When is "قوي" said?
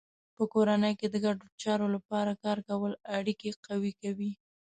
3.67-3.93